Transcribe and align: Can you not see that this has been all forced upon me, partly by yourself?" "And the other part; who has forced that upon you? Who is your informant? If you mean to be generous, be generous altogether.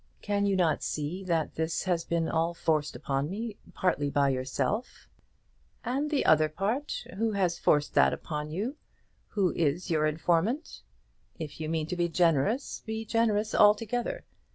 Can 0.23 0.47
you 0.47 0.55
not 0.55 0.81
see 0.81 1.23
that 1.25 1.53
this 1.53 1.83
has 1.83 2.03
been 2.05 2.27
all 2.27 2.55
forced 2.55 2.95
upon 2.95 3.29
me, 3.29 3.57
partly 3.75 4.09
by 4.09 4.29
yourself?" 4.29 5.07
"And 5.85 6.09
the 6.09 6.25
other 6.25 6.49
part; 6.49 7.05
who 7.17 7.33
has 7.33 7.59
forced 7.59 7.93
that 7.93 8.11
upon 8.11 8.49
you? 8.49 8.77
Who 9.35 9.53
is 9.53 9.91
your 9.91 10.07
informant? 10.07 10.81
If 11.37 11.59
you 11.61 11.69
mean 11.69 11.85
to 11.85 11.95
be 11.95 12.09
generous, 12.09 12.81
be 12.83 13.05
generous 13.05 13.53
altogether. 13.53 14.25